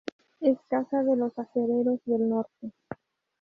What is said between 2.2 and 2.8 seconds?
Norte.